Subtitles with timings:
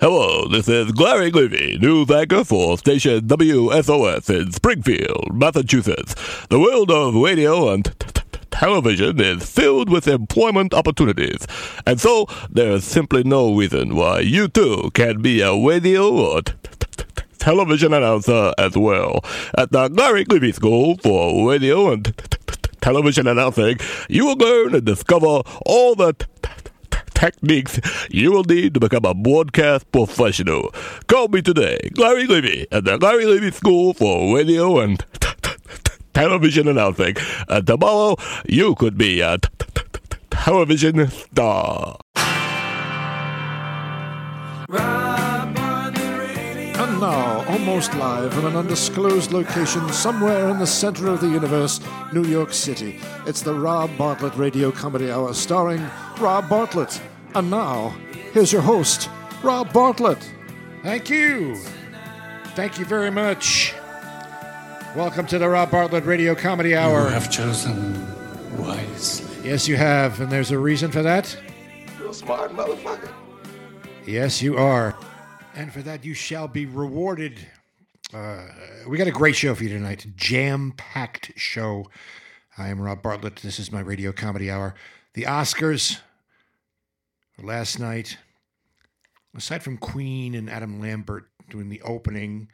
[0.00, 6.14] Hello, this is Larry Levy, news anchor for station WSOS in Springfield, Massachusetts.
[6.48, 7.84] The world of radio and
[8.50, 11.46] television is filled with employment opportunities,
[11.86, 16.40] and so there's simply no reason why you too can't be a radio or
[17.36, 19.22] television announcer as well.
[19.58, 22.06] At the Larry Levy School for Radio and
[22.80, 23.78] Television Announcing,
[24.08, 26.14] you will learn and discover all the
[27.20, 27.78] techniques
[28.10, 30.72] you will need to become a broadcast professional.
[31.06, 35.04] Call me today, Larry Levy, at the Larry Levy School for Radio and
[36.14, 37.16] Television Announcing.
[37.46, 38.16] And tomorrow,
[38.48, 39.36] you could be a
[40.30, 41.98] television star.
[44.72, 45.09] And
[47.00, 51.80] now, almost live in an undisclosed location somewhere in the center of the universe,
[52.12, 55.82] New York City, it's the Rob Bartlett Radio Comedy Hour starring
[56.18, 57.00] Rob Bartlett.
[57.34, 57.96] And now,
[58.32, 59.08] here's your host,
[59.42, 60.30] Rob Bartlett.
[60.82, 61.56] Thank you.
[62.54, 63.72] Thank you very much.
[64.94, 67.04] Welcome to the Rob Bartlett Radio Comedy Hour.
[67.04, 68.06] You have chosen
[68.58, 69.48] wisely.
[69.48, 71.34] Yes, you have, and there's a reason for that.
[71.98, 73.10] Real smart motherfucker.
[74.04, 74.94] Yes, you are.
[75.54, 77.38] And for that, you shall be rewarded.
[78.14, 78.46] Uh,
[78.88, 80.06] we got a great show for you tonight.
[80.16, 81.86] Jam packed show.
[82.56, 83.36] I am Rob Bartlett.
[83.36, 84.74] This is my radio comedy hour.
[85.14, 85.98] The Oscars
[87.42, 88.16] last night,
[89.36, 92.48] aside from Queen and Adam Lambert doing the opening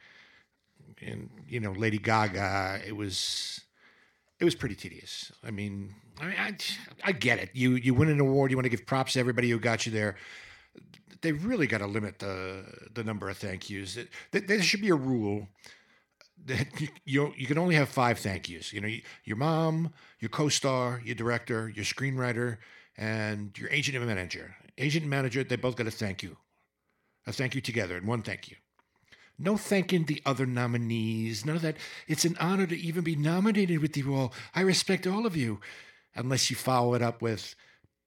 [0.99, 3.61] and, you know, Lady Gaga, it was.
[4.39, 5.31] It was pretty tedious.
[5.43, 6.55] I mean, I mean, I,
[7.03, 7.49] I get it.
[7.53, 9.91] You you win an award, you want to give props to everybody who got you
[9.91, 10.15] there
[11.21, 13.97] they really got to limit the the number of thank yous.
[14.31, 15.47] There should be a rule
[16.45, 16.67] that
[17.05, 18.73] you, you can only have five thank yous.
[18.73, 18.89] You know,
[19.23, 22.57] your mom, your co-star, your director, your screenwriter,
[22.97, 24.55] and your agent and manager.
[24.77, 26.37] Agent and manager, they both got a thank you,
[27.25, 28.55] a thank you together, and one thank you.
[29.39, 31.45] No thanking the other nominees.
[31.45, 31.77] None of that.
[32.07, 34.33] It's an honor to even be nominated with you all.
[34.55, 35.59] I respect all of you,
[36.15, 37.55] unless you follow it up with,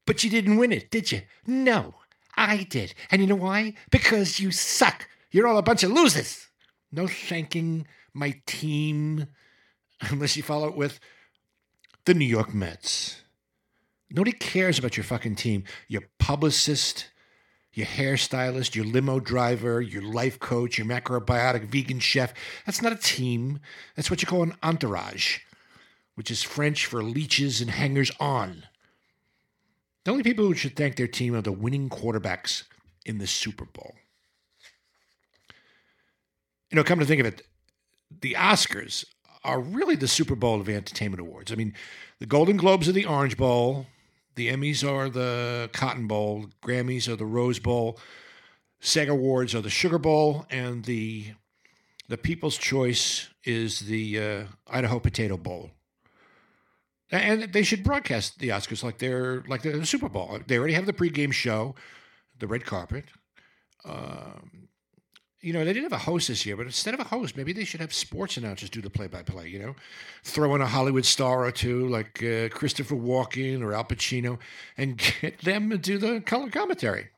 [0.07, 1.95] "But you didn't win it, did you?" No.
[2.37, 2.95] I did.
[3.11, 3.75] And you know why?
[3.91, 5.09] Because you suck.
[5.31, 6.49] You're all a bunch of losers.
[6.93, 9.27] No thanking my team
[10.01, 11.01] unless you follow it with
[12.05, 13.23] the New York Mets.
[14.11, 15.65] Nobody cares about your fucking team.
[15.87, 17.11] Your publicist,
[17.73, 22.35] your hairstylist, your limo driver, your life coach, your macrobiotic vegan chef.
[22.67, 23.61] That's not a team.
[23.95, 25.39] That's what you call an entourage,
[26.17, 28.65] which is French for leeches and hangers on.
[30.05, 32.65] The only people who should thank their team are the winning quarterbacks
[33.05, 33.95] in the Super Bowl.
[36.71, 37.43] You know, come to think of it,
[38.21, 39.05] the Oscars
[39.45, 41.53] are really the Super Bowl of entertainment awards.
[41.53, 41.75] I mean,
[42.19, 43.87] the Golden Globes are the Orange Bowl,
[44.37, 47.99] the Emmys are the Cotton Bowl, Grammys are the Rose Bowl,
[48.81, 51.27] SAG Awards are the Sugar Bowl, and the
[52.09, 55.71] the People's Choice is the uh, Idaho Potato Bowl
[57.11, 60.39] and they should broadcast the Oscars like they're like the Super Bowl.
[60.47, 61.75] They already have the pregame show,
[62.39, 63.07] the red carpet.
[63.85, 64.69] Um,
[65.41, 67.53] you know, they didn't have a host this year, but instead of a host, maybe
[67.53, 69.49] they should have sports announcers do the play-by-play.
[69.49, 69.77] You know,
[70.23, 74.39] throw in a Hollywood star or two like uh, Christopher Walken or Al Pacino,
[74.77, 77.09] and get them to do the color commentary.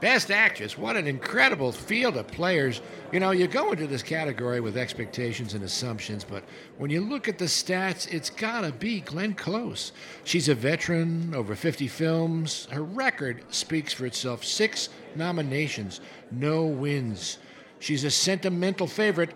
[0.00, 2.80] Best actress, what an incredible field of players.
[3.12, 6.42] You know, you go into this category with expectations and assumptions, but
[6.78, 9.92] when you look at the stats, it's gotta be Glenn Close.
[10.24, 12.66] She's a veteran, over 50 films.
[12.70, 16.00] Her record speaks for itself six nominations,
[16.30, 17.36] no wins.
[17.78, 19.34] She's a sentimental favorite.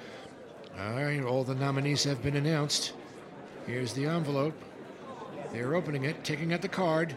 [0.79, 2.95] All right, all the nominees have been announced.
[3.67, 4.59] Here's the envelope.
[5.53, 7.15] They're opening it, taking out the card.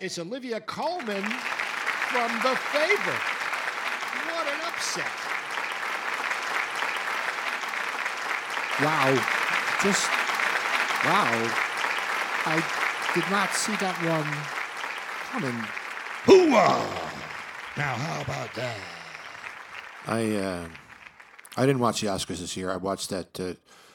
[0.00, 1.24] It's Olivia Colman
[2.12, 3.24] from The Favorite.
[4.28, 5.08] What an upset.
[8.82, 9.14] Wow.
[9.82, 10.06] Just
[11.08, 11.32] wow.
[12.44, 12.62] I
[13.14, 14.28] did not see that one
[15.30, 15.64] coming.
[16.24, 17.08] Hooah!
[17.78, 18.76] Now, how about that?
[20.06, 20.68] I uh,
[21.56, 22.70] I didn't watch the Oscars this year.
[22.70, 23.54] I watched that uh,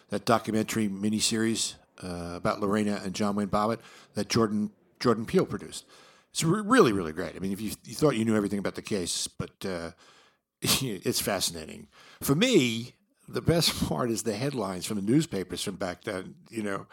[0.09, 3.77] that documentary miniseries uh, about Lorena and John Wayne Bobbitt
[4.15, 5.85] that Jordan Jordan Peele produced.
[6.31, 7.35] It's re- really really great.
[7.35, 9.91] I mean, if you, you thought you knew everything about the case, but uh,
[10.61, 11.87] it's fascinating.
[12.21, 12.93] For me,
[13.27, 16.35] the best part is the headlines from the newspapers from back then.
[16.49, 16.87] You know,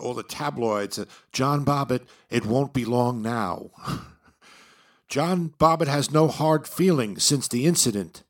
[0.00, 0.98] all the tabloids.
[0.98, 3.70] Uh, John Bobbitt, it won't be long now.
[5.08, 8.22] John Bobbitt has no hard feelings since the incident.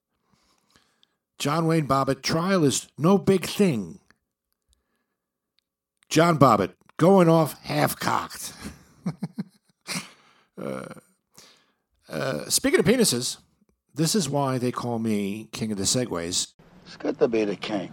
[1.38, 4.00] John Wayne Bobbitt trial is no big thing.
[6.08, 8.52] John Bobbitt going off half cocked.
[10.64, 10.94] Uh,
[12.08, 13.38] Uh, speaking of penises,
[13.94, 16.52] this is why they call me king of the segways.
[16.87, 17.90] It's good to be the king.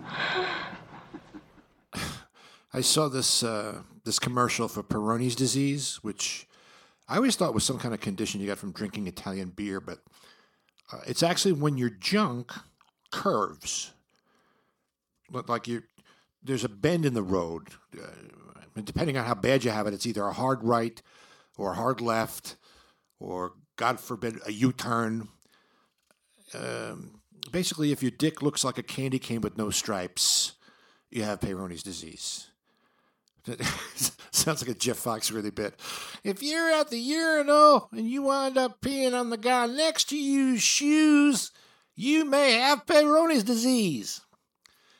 [2.73, 6.45] I saw this uh, this commercial for Peyronie's disease, which
[7.07, 10.00] I always thought was some kind of condition you got from drinking Italian beer, but
[10.91, 12.51] uh, it's actually when your junk
[13.12, 13.91] curves.
[15.31, 15.83] Like you,
[16.44, 17.69] there's a bend in the road.
[17.97, 18.07] Uh,
[18.75, 21.01] and depending on how bad you have it, it's either a hard right
[21.57, 22.56] or a hard left,
[23.21, 25.29] or God forbid a U-turn.
[26.53, 27.21] Um,
[27.51, 30.53] basically, if your dick looks like a candy cane with no stripes,
[31.09, 32.47] you have Peyronie's disease.
[34.31, 35.79] Sounds like a Jeff Foxworthy bit.
[36.23, 40.17] If you're at the urinal and you wind up peeing on the guy next to
[40.17, 41.51] you's shoes,
[41.95, 44.21] you may have Peyronie's disease.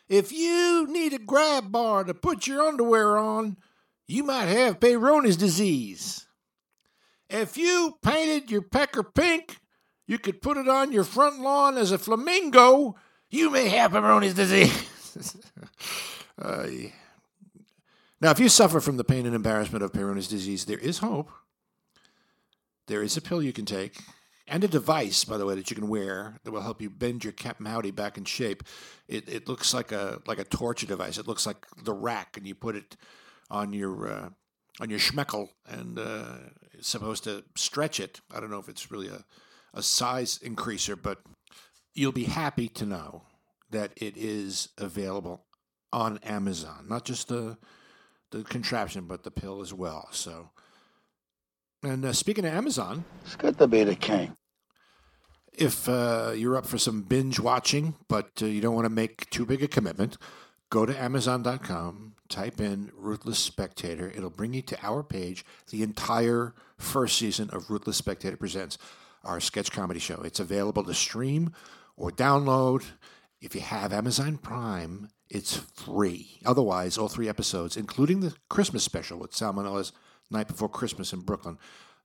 [0.10, 3.58] If you need a grab bar to put your underwear on,
[4.08, 6.26] you might have Peyronie's disease.
[7.32, 9.58] If you painted your pecker pink,
[10.06, 12.96] you could put it on your front lawn as a flamingo,
[13.30, 15.38] you may have Peyronie's disease.
[16.42, 16.68] uh,
[18.20, 21.32] now, if you suffer from the pain and embarrassment of Peyronie's disease, there is hope.
[22.88, 23.98] There is a pill you can take,
[24.46, 27.24] and a device, by the way, that you can wear that will help you bend
[27.24, 28.64] your Captain Howdy back in shape.
[29.08, 31.18] It, it looks like a like a torture device.
[31.18, 32.98] It looks like the rack, and you put it
[33.50, 34.30] on your uh,
[34.82, 36.36] on your schmeckel, and uh,
[36.82, 38.22] supposed to stretch it.
[38.34, 39.24] I don't know if it's really a
[39.74, 41.20] a size increaser, but
[41.94, 43.24] you'll be happy to know
[43.70, 45.46] that it is available
[45.94, 46.86] on Amazon.
[46.90, 47.58] Not just the
[48.32, 50.08] the contraption, but the pill as well.
[50.12, 50.50] So,
[51.84, 54.36] and uh, speaking of Amazon, It's good to be the king.
[55.54, 59.30] if uh, you're up for some binge watching, but uh, you don't want to make
[59.30, 60.18] too big a commitment,
[60.70, 64.12] go to Amazon.com, type in Ruthless Spectator.
[64.16, 68.78] It'll bring you to our page, the entire first season of Ruthless Spectator Presents,
[69.24, 70.22] our sketch comedy show.
[70.24, 71.54] It's available to stream
[71.96, 72.84] or download.
[73.42, 76.40] If you have Amazon Prime, it's free.
[76.46, 79.92] Otherwise, all three episodes, including the Christmas special with Salmonella's
[80.30, 81.58] Night Before Christmas in Brooklyn,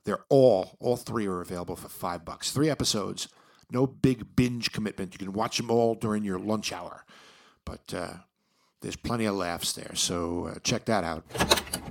[0.05, 2.51] they're all, all three are available for five bucks.
[2.51, 3.29] Three episodes,
[3.71, 5.13] no big binge commitment.
[5.15, 7.05] You can watch them all during your lunch hour.
[7.65, 8.15] But uh,
[8.87, 11.25] there's plenty of laughs there, so uh, check that out.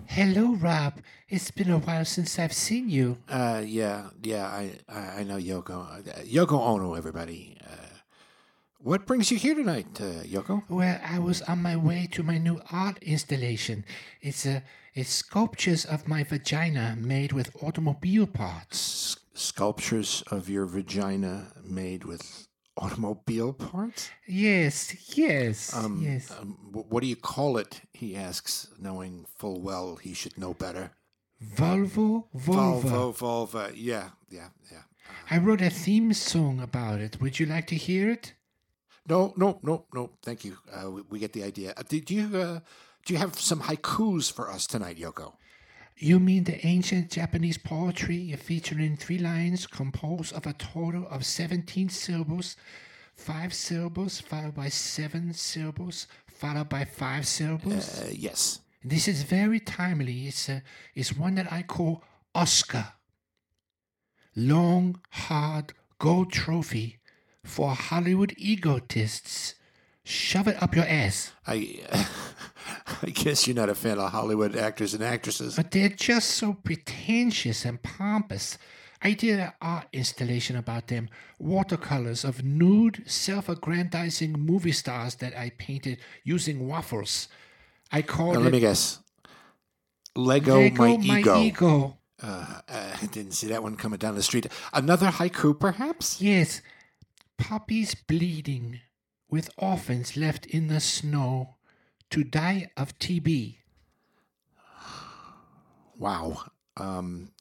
[0.07, 1.01] Hello, Rob.
[1.27, 3.17] It's been a while since I've seen you.
[3.27, 6.07] Uh, yeah, yeah, I, I, I know Yoko.
[6.07, 7.57] Uh, Yoko Ono, everybody.
[7.61, 7.97] Uh,
[8.77, 10.63] what brings you here tonight, uh, Yoko?
[10.69, 13.83] Well, I was on my way to my new art installation.
[14.21, 14.63] It's a
[14.93, 19.17] it's sculptures of my vagina made with automobile parts.
[19.17, 22.47] S- sculptures of your vagina made with
[22.77, 24.09] automobile parts?
[24.27, 26.31] Yes, yes, Um, yes.
[26.31, 27.81] um, what do you call it?
[27.93, 30.91] He asks, knowing full well he should know better.
[31.41, 33.71] Volvo, Volvo, Volvo, vulva.
[33.75, 34.83] Yeah, yeah, yeah.
[35.29, 37.19] I wrote a theme song about it.
[37.21, 38.33] Would you like to hear it?
[39.07, 40.11] No, no, no, no.
[40.23, 40.57] Thank you.
[40.71, 41.73] Uh, we, we get the idea.
[41.77, 42.59] Uh, do you uh,
[43.05, 45.33] do you have some haikus for us tonight, Yoko?
[45.97, 51.87] You mean the ancient Japanese poetry featuring three lines composed of a total of 17
[51.87, 52.57] syllables,
[53.15, 58.01] five syllables followed by seven syllables, followed by five syllables?
[58.01, 58.59] Uh, yes.
[58.83, 60.27] This is very timely.
[60.27, 60.61] It's, a,
[60.95, 62.03] it's one that I call
[62.33, 62.87] Oscar.
[64.35, 66.97] Long, hard gold trophy
[67.41, 69.55] for Hollywood egotists.
[70.03, 71.31] Shove it up your ass.
[71.47, 71.79] I
[73.03, 75.55] I guess you're not a fan of Hollywood actors and actresses.
[75.55, 78.57] But they're just so pretentious and pompous.
[79.01, 85.37] I did an art installation about them, watercolors of nude, self aggrandizing movie stars that
[85.37, 87.27] I painted using waffles.
[87.91, 88.99] I called Now, it let me guess.
[90.15, 91.41] Lego, Lego my, ego.
[91.41, 91.97] ego.
[92.21, 94.47] Uh, uh, I didn't see that one coming down the street.
[94.73, 96.21] Another haiku, perhaps?
[96.21, 96.61] Yes,
[97.37, 98.79] puppies bleeding,
[99.29, 101.55] with orphans left in the snow
[102.11, 103.57] to die of TB.
[105.97, 106.43] Wow.
[106.77, 107.31] Um,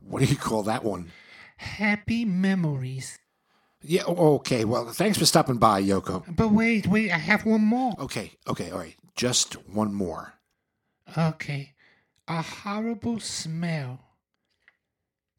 [0.00, 1.10] what do you call that one?
[1.56, 3.18] Happy memories.
[3.82, 4.04] Yeah.
[4.04, 4.64] Okay.
[4.64, 6.24] Well, thanks for stopping by, Yoko.
[6.34, 7.94] But wait, wait, I have one more.
[7.98, 8.32] Okay.
[8.48, 8.70] Okay.
[8.70, 8.96] All right.
[9.14, 10.34] Just one more.
[11.16, 11.74] Okay.
[12.26, 14.00] A horrible smell.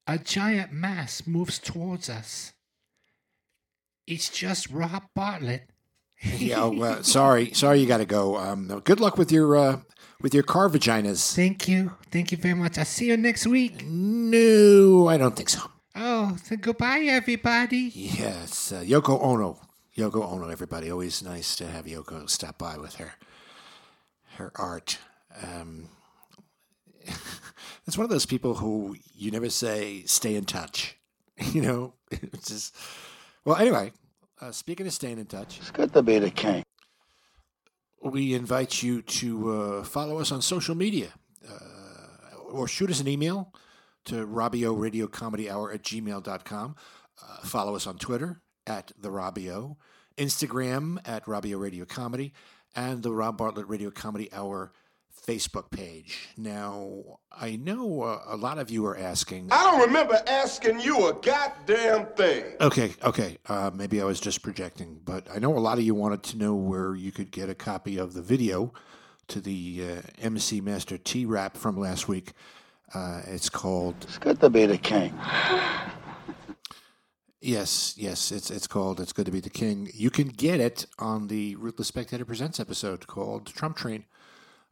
[0.07, 2.53] A giant mass moves towards us.
[4.05, 5.71] It's just Rob Bartlett.
[6.39, 6.63] Yeah.
[6.63, 7.53] oh, uh, sorry.
[7.53, 7.79] Sorry.
[7.79, 8.37] You got to go.
[8.37, 9.79] Um, no, good luck with your uh,
[10.21, 11.35] with your car vaginas.
[11.35, 11.91] Thank you.
[12.11, 12.77] Thank you very much.
[12.77, 13.85] I'll see you next week.
[13.85, 15.61] No, I don't think so.
[15.95, 17.91] Oh, so goodbye, everybody.
[17.93, 19.59] Yes, uh, Yoko Ono.
[19.95, 20.91] Yoko Ono, everybody.
[20.91, 23.13] Always nice to have Yoko stop by with her
[24.37, 24.97] her art.
[25.41, 25.89] Um,
[27.87, 30.97] it's one of those people who you never say stay in touch.
[31.51, 32.75] You know, it's just.
[33.43, 33.91] Well, anyway,
[34.41, 36.63] uh, speaking of staying in touch, It's good to be the king.
[38.01, 41.09] we invite you to uh, follow us on social media
[41.49, 43.53] uh, or shoot us an email
[44.05, 46.75] to Robbio Radio Comedy Hour at gmail.com.
[47.21, 49.77] Uh, follow us on Twitter at The Robbio,
[50.17, 52.33] Instagram at Robbio Radio Comedy,
[52.75, 54.73] and the Rob Bartlett Radio Comedy Hour
[55.27, 56.29] Facebook page.
[56.37, 59.49] Now, I know uh, a lot of you are asking.
[59.51, 62.43] I don't remember asking you a goddamn thing.
[62.61, 63.37] Okay, okay.
[63.47, 66.37] Uh, maybe I was just projecting, but I know a lot of you wanted to
[66.37, 68.73] know where you could get a copy of the video
[69.27, 72.33] to the uh, MC Master T rap from last week.
[72.93, 75.11] Uh, it's called It's good to be the king.
[77.41, 78.31] yes, yes.
[78.31, 81.55] It's it's called "It's Good to Be the King." You can get it on the
[81.55, 84.05] Ruthless Spectator Presents episode called "Trump Train."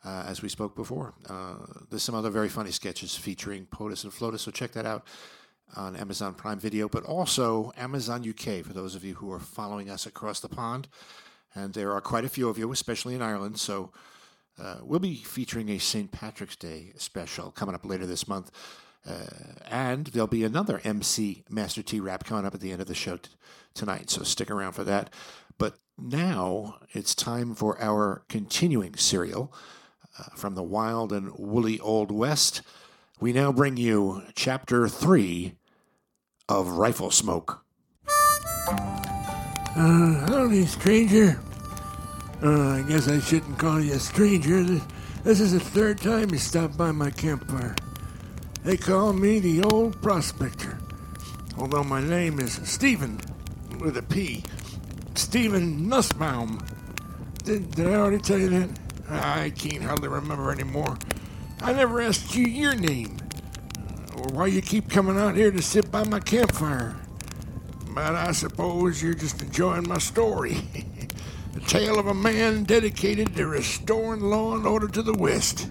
[0.05, 1.55] Uh, as we spoke before, uh,
[1.89, 5.07] there's some other very funny sketches featuring POTUS and FLOTUS, so check that out
[5.75, 9.89] on Amazon Prime Video, but also Amazon UK for those of you who are following
[9.89, 10.87] us across the pond.
[11.55, 13.59] And there are quite a few of you, especially in Ireland.
[13.59, 13.91] So
[14.61, 16.11] uh, we'll be featuring a St.
[16.11, 18.51] Patrick's Day special coming up later this month.
[19.07, 19.25] Uh,
[19.69, 22.95] and there'll be another MC Master T rap coming up at the end of the
[22.95, 23.29] show t-
[23.73, 24.09] tonight.
[24.09, 25.11] So stick around for that.
[25.57, 29.53] But now it's time for our continuing serial
[30.35, 32.61] from the wild and woolly Old West.
[33.19, 35.55] We now bring you Chapter 3
[36.49, 37.63] of Rifle Smoke.
[38.67, 41.39] Uh, howdy, stranger.
[42.43, 44.63] Uh, I guess I shouldn't call you a stranger.
[44.63, 44.83] This,
[45.23, 47.75] this is the third time you stopped by my campfire.
[48.63, 50.77] They call me the Old Prospector,
[51.57, 53.19] although my name is Stephen,
[53.79, 54.43] with a P.
[55.15, 56.65] Stephen Nussbaum.
[57.43, 58.82] Did, did I already tell you that?
[59.15, 60.97] I can't hardly remember anymore.
[61.61, 63.17] I never asked you your name,
[64.15, 66.95] or why you keep coming out here to sit by my campfire.
[67.89, 70.53] But I suppose you're just enjoying my story.
[71.53, 75.69] the tale of a man dedicated to restoring law and order to the West.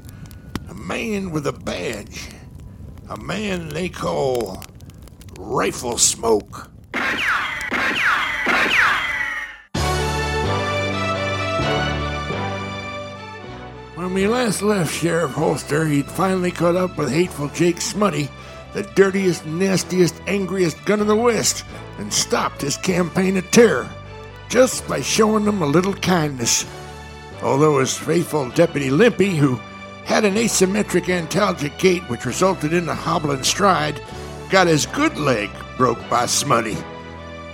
[0.68, 2.28] A man with a badge.
[3.08, 4.64] A man they call
[5.38, 6.71] Rifle Smoke.
[14.12, 18.28] When we last left Sheriff Holster, he'd finally caught up with hateful Jake Smutty,
[18.74, 21.64] the dirtiest, nastiest, angriest gun in the West,
[21.96, 23.88] and stopped his campaign of terror
[24.50, 26.66] just by showing them a little kindness.
[27.42, 29.58] Although his faithful deputy Limpy, who
[30.04, 33.98] had an asymmetric antalgic gait which resulted in a hobbling stride,
[34.50, 36.76] got his good leg broke by Smutty,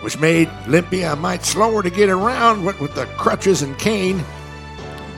[0.01, 4.25] which made Limpy a mite slower to get around what with the crutches and cane.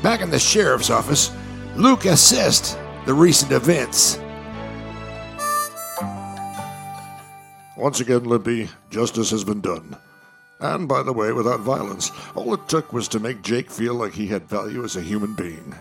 [0.02, 1.30] Back in the sheriff's office,
[1.76, 4.18] Luke assessed the recent events.
[7.76, 9.96] Once again, Limpy, justice has been done.
[10.60, 14.12] And by the way, without violence, all it took was to make Jake feel like
[14.12, 15.74] he had value as a human being.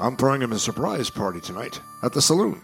[0.00, 2.60] I'm throwing him a surprise party tonight at the saloon.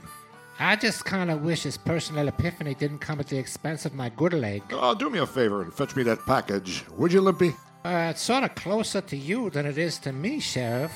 [0.59, 4.09] I just kind of wish his personal epiphany didn't come at the expense of my
[4.11, 4.63] good leg.
[4.73, 7.55] Oh, do me a favor and fetch me that package, would you, Limpy?
[7.85, 10.93] Uh, it's sort of closer to you than it is to me, Sheriff.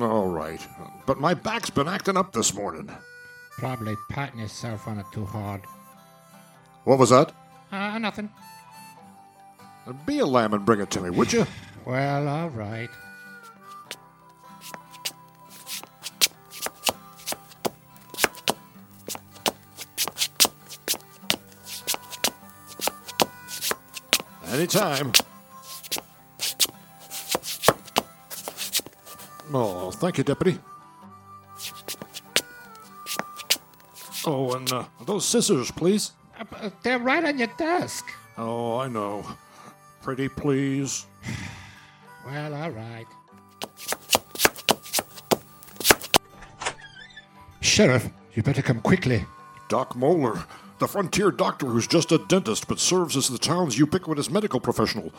[0.00, 0.60] All right.
[1.06, 2.90] But my back's been acting up this morning.
[3.58, 5.62] Probably patting yourself on it too hard.
[6.84, 7.32] What was that?
[7.72, 8.30] Uh, nothing.
[10.06, 11.46] Be a lamb and bring it to me, would you?
[11.86, 12.88] Well, all right.
[24.46, 25.12] Anytime.
[29.56, 30.58] Oh, thank you, Deputy.
[34.26, 36.10] Oh, and uh, those scissors, please.
[36.36, 38.04] Uh, they're right on your desk.
[38.36, 39.24] Oh, I know.
[40.02, 41.06] Pretty please.
[42.26, 43.04] Well, all right.
[47.60, 49.26] Sheriff, you better come quickly.
[49.68, 50.44] Doc Moeller,
[50.78, 55.12] the frontier doctor who's just a dentist but serves as the town's ubiquitous medical professional.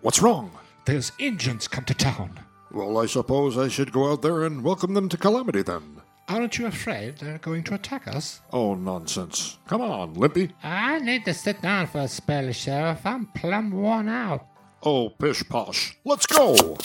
[0.00, 0.50] What's wrong?
[0.84, 2.40] There's Injuns come to town.
[2.70, 6.02] Well, I suppose I should go out there and welcome them to calamity then.
[6.28, 8.42] Aren't you afraid they're going to attack us?
[8.52, 9.56] Oh, nonsense.
[9.66, 10.50] Come on, Limpy.
[10.62, 13.06] I need to sit down for a spell, Sheriff.
[13.06, 14.46] I'm plumb worn out.
[14.82, 15.96] Oh, pish posh.
[16.04, 16.76] Let's go!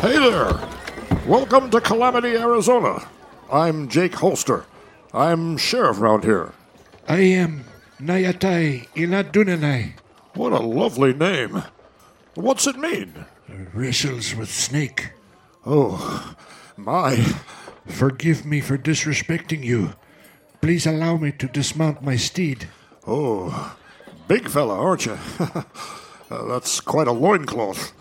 [0.00, 0.60] Hey there!
[1.28, 3.08] Welcome to Calamity, Arizona.
[3.50, 4.66] I'm Jake Holster.
[5.12, 6.52] I'm sheriff round here.
[7.08, 7.64] I am
[8.00, 9.92] Nayatai Iladunanai.
[10.34, 11.62] What a lovely name.
[12.34, 13.24] What's it mean?
[13.72, 15.12] Wrestles with snake.
[15.64, 16.34] Oh,
[16.76, 17.16] my.
[17.86, 19.94] Forgive me for disrespecting you.
[20.60, 22.68] Please allow me to dismount my steed.
[23.06, 23.76] Oh,
[24.26, 25.18] big fella, aren't you?
[26.30, 27.92] Uh, that's quite a loincloth.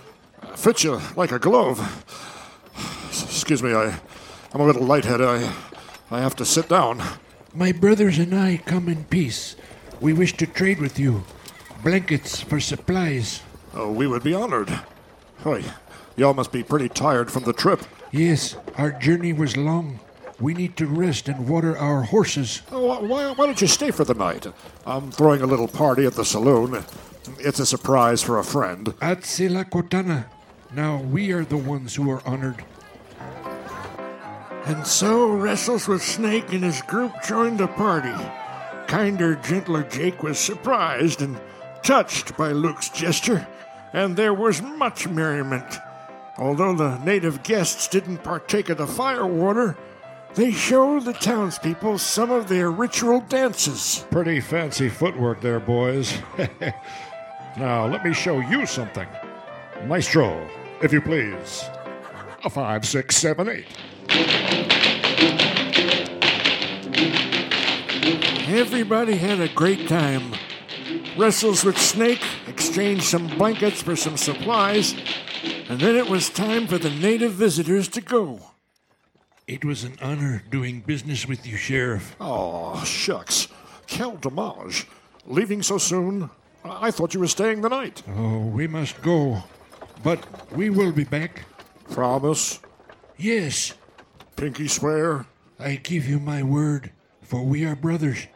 [0.56, 1.78] Fits you like a glove.
[3.10, 4.00] Excuse me, I,
[4.54, 5.28] I'm a little lightheaded.
[5.28, 5.54] I,
[6.10, 7.04] I have to sit down.
[7.54, 9.58] My brothers and I come in peace.
[10.00, 11.26] We wish to trade with you.
[11.84, 13.42] Blankets for supplies.
[13.74, 14.70] Oh, we would be honored.
[15.44, 15.66] Hey,
[16.16, 17.82] y'all must be pretty tired from the trip.
[18.12, 20.00] Yes, our journey was long.
[20.40, 22.62] We need to rest and water our horses.
[22.72, 24.48] Oh, why, why don't you stay for the night?
[24.86, 26.86] I'm throwing a little party at the saloon.
[27.40, 28.94] It's a surprise for a friend.
[29.02, 30.28] At Selakotana.
[30.74, 32.64] Now we are the ones who are honored.
[34.66, 38.14] And so Wrestles with Snake and his group joined the party.
[38.88, 41.40] Kinder, gentler Jake was surprised and
[41.84, 43.48] touched by Luke's gesture,
[43.92, 45.78] and there was much merriment.
[46.38, 49.78] Although the native guests didn't partake of the firewater,
[50.34, 54.06] they showed the townspeople some of their ritual dances.
[54.10, 56.18] Pretty fancy footwork there, boys.
[57.58, 59.08] now, let me show you something.
[59.86, 60.50] Maestro,
[60.82, 61.66] if you please.
[62.44, 63.68] A five, six, seven, eight.
[68.48, 70.34] Everybody had a great time.
[71.18, 74.96] Wrestles with Snake exchanged some blankets for some supplies,
[75.70, 78.40] and then it was time for the native visitors to go.
[79.48, 82.16] It was an honor doing business with you, Sheriff.
[82.20, 83.48] Oh, shucks.
[83.86, 84.88] Kel Damage.
[85.26, 86.30] Leaving so soon?
[86.66, 88.02] I thought you were staying the night.
[88.08, 89.44] Oh, we must go.
[90.02, 91.46] But we will be back.
[91.92, 92.60] Promise?
[93.18, 93.74] Yes,
[94.36, 95.26] Pinky swear?
[95.60, 96.92] I give you my word,
[97.22, 98.28] for we are brothers.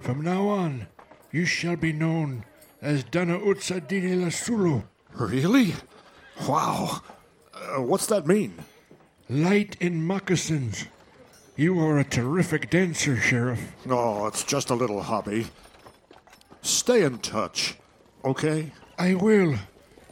[0.00, 0.88] From now on,
[1.36, 2.46] you shall be known
[2.80, 5.74] as Dana Utsa Dini Lasulo, Really?
[6.48, 7.02] Wow.
[7.54, 8.54] Uh, what's that mean?
[9.28, 10.86] light in moccasins.
[11.54, 13.60] You are a terrific dancer, Sheriff.
[13.86, 15.48] Oh, it's just a little hobby.
[16.62, 17.76] Stay in touch,
[18.24, 18.72] okay?
[18.98, 19.56] I will.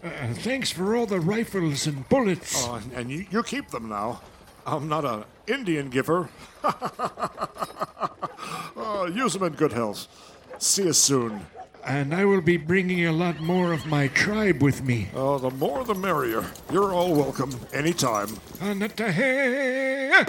[0.03, 2.67] Uh, thanks for all the rifles and bullets.
[2.67, 4.21] Oh, and, and you, you keep them now.
[4.67, 6.29] I'm not an Indian giver.
[8.77, 10.09] oh, use them in good health.
[10.59, 11.47] See you soon.
[11.85, 15.09] And I will be bringing a lot more of my tribe with me.
[15.15, 16.45] Oh, the more the merrier.
[16.73, 18.29] You're all welcome anytime.
[18.61, 20.27] Anatahe!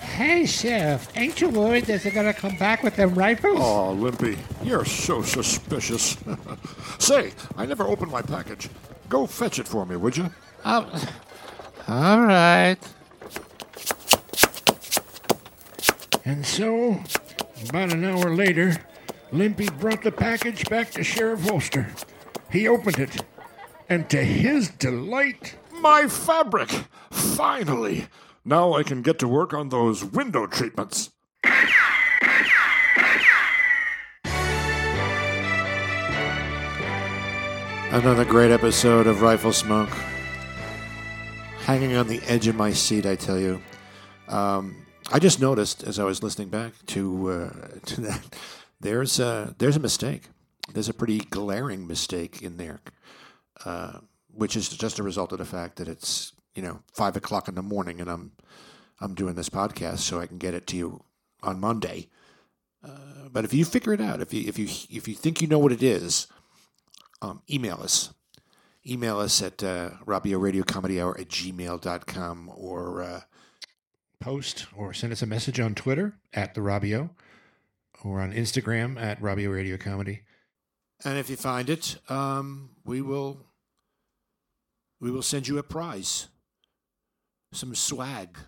[0.00, 3.58] Hey, Sheriff, ain't you worried that they're gonna come back with them rifles?
[3.60, 6.16] Oh, Limpy, you're so suspicious.
[6.98, 8.68] Say, I never opened my package.
[9.08, 10.30] Go fetch it for me, would you?
[10.64, 10.88] Oh,
[11.88, 12.76] all right.
[16.24, 17.00] And so,
[17.70, 18.76] about an hour later,
[19.32, 21.88] Limpy brought the package back to Sheriff Holster.
[22.50, 23.24] He opened it,
[23.88, 26.70] and to his delight, My fabric!
[27.10, 28.06] Finally!
[28.44, 31.10] Now I can get to work on those window treatments.
[37.94, 39.90] Another great episode of Rifle Smoke.
[41.60, 43.62] Hanging on the edge of my seat, I tell you.
[44.28, 48.36] Um, I just noticed as I was listening back to uh, to that,
[48.80, 50.28] there's a, there's a mistake.
[50.72, 52.80] There's a pretty glaring mistake in there,
[53.64, 53.98] uh,
[54.32, 57.54] which is just a result of the fact that it's you know five o'clock in
[57.54, 58.32] the morning and I'm
[59.00, 61.04] I'm doing this podcast so I can get it to you
[61.42, 62.08] on Monday.
[62.82, 65.48] Uh, but if you figure it out, if you if you if you think you
[65.48, 66.26] know what it is,
[67.20, 68.12] um, email us.
[68.86, 73.20] Email us at uh, Robbio Radio Comedy Hour at gmail.com or uh,
[74.24, 77.10] Post or send us a message on Twitter at the Robbio
[78.02, 80.22] or on Instagram at Robbio Radio Comedy.
[81.04, 83.44] and if you find it, um, we will
[84.98, 86.28] we will send you a prize,
[87.52, 88.38] some swag,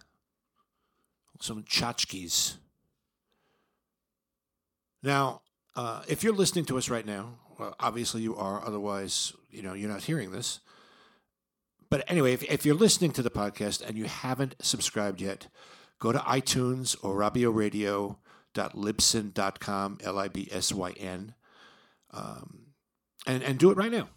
[1.41, 2.57] some tchotchkes.
[5.03, 5.43] Now,
[5.75, 8.65] uh, if you're listening to us right now, well, obviously you are.
[8.65, 10.61] Otherwise, you know you're not hearing this.
[11.89, 15.47] But anyway, if, if you're listening to the podcast and you haven't subscribed yet,
[15.99, 21.35] go to iTunes or robbioradio.libsyn.com, L I B S Y N,
[22.13, 22.67] um,
[23.27, 24.09] and, and do it right now.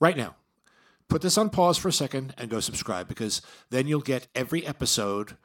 [0.00, 0.36] Right now.
[1.08, 4.66] Put this on pause for a second and go subscribe because then you'll get every
[4.66, 5.36] episode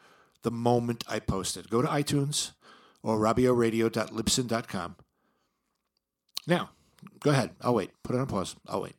[0.43, 1.69] the moment I post it.
[1.69, 2.51] Go to iTunes
[3.03, 4.95] or robbioradio.libsyn.com.
[6.47, 6.69] Now,
[7.19, 7.49] go ahead.
[7.59, 7.91] I'll wait.
[8.03, 8.55] Put it on pause.
[8.65, 8.95] I'll wait.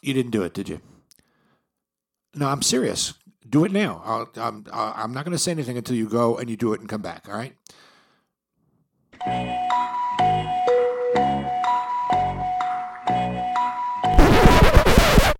[0.00, 0.80] You didn't do it, did you?
[2.34, 3.14] No, I'm serious.
[3.48, 4.02] Do it now.
[4.04, 6.80] I'll, I'm, I'm not going to say anything until you go and you do it
[6.80, 7.54] and come back, all right?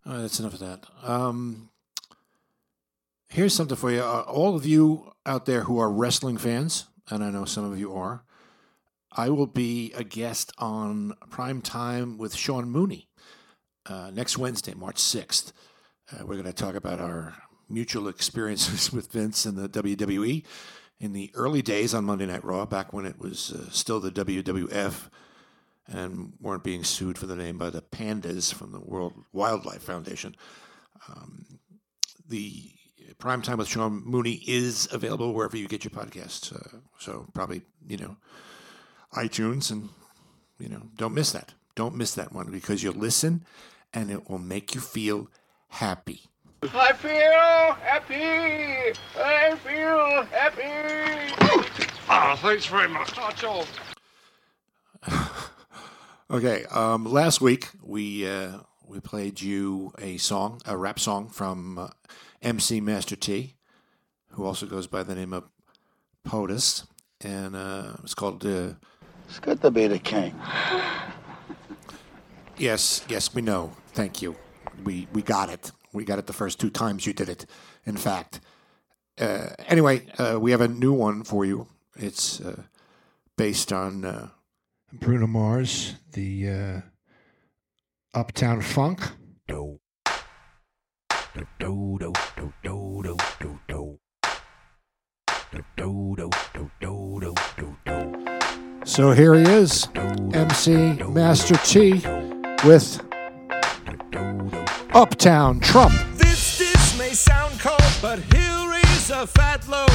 [0.07, 0.87] All right, that's enough of that.
[1.03, 1.71] Um,
[3.31, 4.01] Here's something for you.
[4.01, 7.79] Uh, all of you out there who are wrestling fans, and I know some of
[7.79, 8.25] you are,
[9.13, 13.08] I will be a guest on Prime Time with Sean Mooney
[13.89, 15.53] uh, next Wednesday, March 6th.
[16.13, 17.35] Uh, we're going to talk about our
[17.69, 20.45] mutual experiences with Vince and the WWE
[21.01, 24.11] in the early days on Monday Night Raw, back when it was uh, still the
[24.11, 25.09] WWF
[25.87, 30.35] and weren't being sued for the name by the pandas from the World Wildlife Foundation.
[31.09, 31.47] Um,
[32.29, 32.73] the
[33.19, 36.55] Prime Time with Sean Mooney is available wherever you get your podcasts.
[36.55, 38.17] Uh, so probably, you know,
[39.15, 39.89] iTunes and,
[40.59, 41.55] you know, don't miss that.
[41.75, 43.45] Don't miss that one because you'll listen
[43.93, 45.29] and it will make you feel
[45.69, 46.23] happy.
[46.63, 48.99] I feel happy.
[49.17, 51.35] I feel happy.
[52.09, 53.17] Ah, thanks very much.
[53.17, 53.67] Not all.
[56.31, 61.79] Okay, um, last week we uh, we played you a song, a rap song from
[61.79, 61.89] uh,
[62.43, 63.55] MC Master T,
[64.33, 65.45] who also goes by the name of
[66.27, 66.87] POTUS,
[67.23, 68.75] and uh, it's called uh,
[69.27, 70.35] It's good to be the king.
[72.59, 73.73] Yes, yes, we know.
[73.93, 74.35] Thank you.
[74.85, 75.71] We we got it.
[75.93, 77.47] We got it the first two times you did it.
[77.87, 78.41] In fact.
[79.21, 81.67] Uh, anyway, uh, we have a new one for you.
[81.97, 82.63] It's uh,
[83.37, 84.29] based on uh,
[84.93, 86.81] Bruno Mars, the uh,
[88.15, 89.01] Uptown Funk.
[89.49, 89.81] Do.
[91.35, 93.99] Do do do do do do do do.
[95.51, 98.85] Do do do do do do do do.
[98.85, 99.89] So here he is,
[100.33, 102.03] MC Master T
[102.65, 103.01] with
[104.95, 105.93] Uptown Trump.
[106.15, 109.91] This dish may sound cold, but Hillary's a fat load.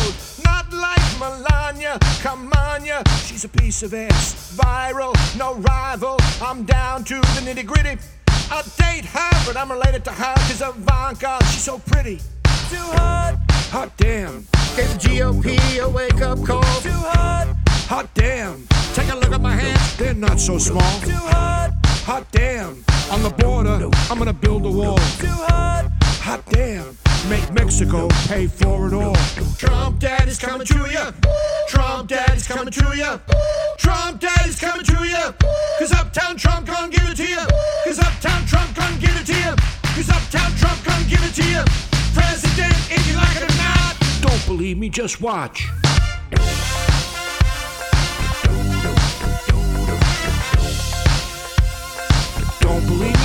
[0.45, 4.56] Not like Melania, come on ya, she's a piece of ass.
[4.56, 7.97] Viral, no rival, I'm down to the nitty gritty.
[8.49, 12.17] I'll date her, but I'm related to her, cause Ivanka, she's so pretty.
[12.69, 13.39] Too hot,
[13.71, 14.45] hot damn.
[14.76, 16.63] Gave the GOP a wake up call.
[16.82, 17.56] Too hot,
[17.88, 18.65] hot damn.
[18.93, 20.99] Take a look at my hands, they're not so small.
[21.02, 21.73] Too hot,
[22.04, 22.84] hot damn.
[23.12, 24.98] On the border, I'm gonna build a wall.
[25.18, 25.89] Too hot,
[26.22, 26.98] hot damn.
[27.30, 29.16] Make Mexico pay for it all.
[29.58, 31.12] Trump daddy's coming to ya.
[31.70, 33.20] Trump daddy's coming to ya.
[33.78, 35.32] Trump daddy's coming to ya.
[35.80, 37.46] Cause Uptown Trump gon' give it to ya.
[37.86, 39.56] Cause Uptown Trump gon' give it to ya.
[39.96, 41.63] Cause Uptown Trump gon' give it to ya.
[42.13, 43.96] President, if you like it or not.
[44.22, 45.70] Don't believe me, just watch.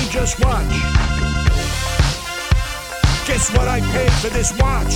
[0.09, 0.65] Just watch.
[3.27, 4.95] Guess what I paid for this watch?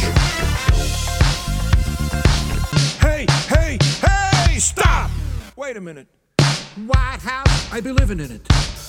[2.99, 5.11] Hey, hey, hey, stop!
[5.55, 6.07] Wait a minute.
[6.87, 8.41] White House, I be living in it.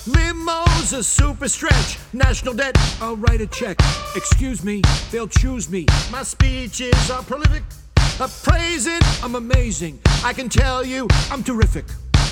[0.07, 1.99] Limo's a super stretch.
[2.13, 3.77] National debt, I'll write a check.
[4.15, 5.85] Excuse me, they'll choose me.
[6.11, 7.63] My speeches are prolific.
[8.19, 9.99] Appraising, I'm amazing.
[10.23, 11.85] I can tell you, I'm terrific.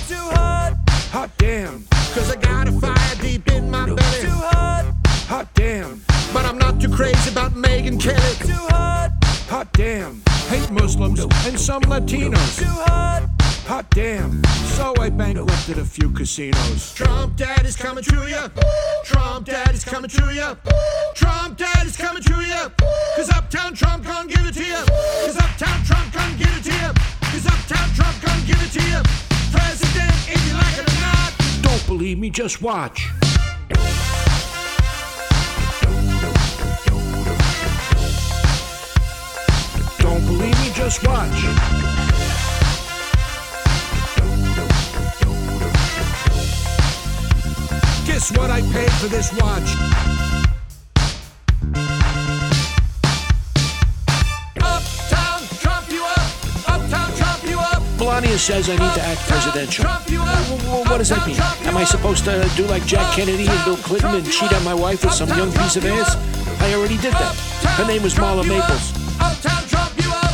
[0.08, 0.83] Too hot,
[1.14, 1.84] hot damn.
[2.12, 4.20] Cause I got a fire deep in my belly.
[4.20, 4.92] Too hot,
[5.28, 6.02] hot damn.
[6.32, 8.34] But I'm not too crazy about Megyn Kelly.
[8.40, 9.12] Too hot,
[9.48, 10.22] hot damn.
[10.48, 12.58] Hate Muslims and some Latinos.
[12.58, 13.30] Too hot,
[13.64, 14.42] hot damn.
[14.76, 16.92] So I bankrupted a few casinos.
[16.94, 18.48] Trump daddy's coming to ya.
[19.04, 20.56] Trump daddy's coming to ya.
[21.14, 22.70] Trump daddy's coming to ya.
[23.14, 24.84] Cause Uptown Trump gon' give it to ya.
[25.24, 26.92] Cause Uptown Trump gon' give it to ya.
[27.30, 29.33] Cause Uptown Trump gon' give it to ya.
[29.54, 31.30] President, if you like it or not.
[31.62, 33.08] Don't believe me, just watch.
[39.98, 41.38] Don't believe me, just watch.
[48.06, 50.23] Guess what I paid for this watch?
[58.14, 59.84] Melania says I need to act presidential.
[59.84, 61.34] Well, what does that mean?
[61.66, 64.72] Am I supposed to do like Jack Kennedy and Bill Clinton and cheat on my
[64.72, 66.14] wife with some young piece of ass?
[66.62, 67.34] I already did that.
[67.74, 68.94] Her name was Marla Maples.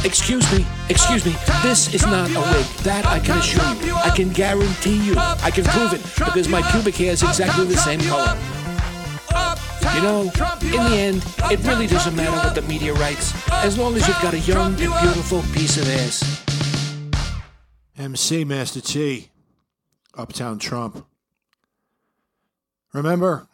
[0.05, 1.35] Excuse me, excuse me.
[1.63, 2.67] This is not a wig.
[2.85, 3.95] That I can assure you.
[3.95, 5.15] I can guarantee you.
[5.17, 8.37] I can prove it because my pubic hair is exactly the same color.
[9.95, 10.21] You know,
[10.61, 13.33] in the end, it really doesn't matter what the media writes,
[13.65, 16.40] as long as you've got a young and beautiful piece of ass.
[18.01, 19.29] MC Master T,
[20.15, 21.07] Uptown Trump.
[22.95, 23.47] Remember,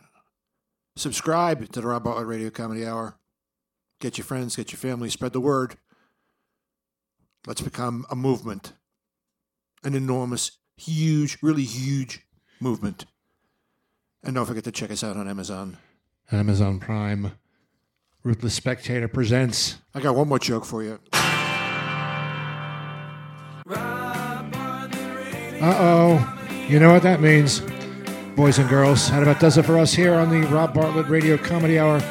[0.95, 3.17] subscribe to the Rob Bartlett Radio Comedy Hour.
[3.99, 5.75] Get your friends, get your family, spread the word.
[7.45, 8.73] Let's become a movement,
[9.83, 12.21] an enormous, huge, really huge
[12.61, 13.05] movement.
[14.23, 15.77] And don't forget to check us out on Amazon.
[16.31, 17.33] Amazon Prime,
[18.23, 19.79] Ruthless Spectator presents.
[19.93, 21.01] I got one more joke for you.
[25.61, 26.67] Uh oh.
[26.69, 27.63] You know what that means.
[28.35, 31.39] Boys and girls, that about does it for us here on the Rob Bartlett Radio
[31.39, 32.03] Comedy Hour.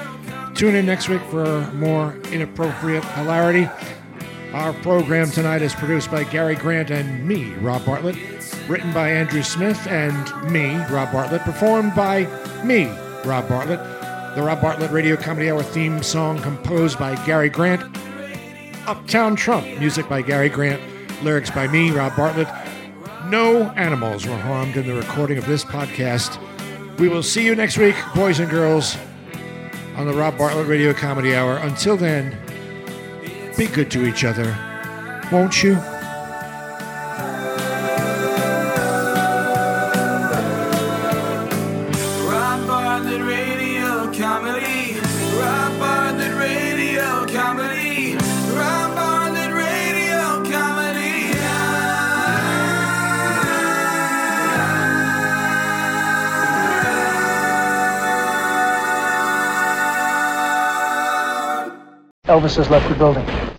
[0.55, 3.69] Tune in next week for more inappropriate hilarity.
[4.53, 8.15] Our program tonight is produced by Gary Grant and me, Rob Bartlett.
[8.67, 11.41] Written by Andrew Smith and me, Rob Bartlett.
[11.41, 12.23] Performed by
[12.63, 12.85] me,
[13.25, 13.79] Rob Bartlett.
[14.35, 17.83] The Rob Bartlett Radio Comedy Hour theme song composed by Gary Grant.
[18.87, 20.81] Uptown Trump, music by Gary Grant.
[21.21, 22.47] Lyrics by me, Rob Bartlett.
[23.29, 26.39] No animals were harmed in the recording of this podcast.
[26.99, 28.97] We will see you next week, boys and girls,
[29.95, 31.57] on the Rob Bartlett Radio Comedy Hour.
[31.57, 32.37] Until then,
[33.57, 34.55] be good to each other,
[35.31, 35.75] won't you?
[62.27, 63.54] Elvis has left the building.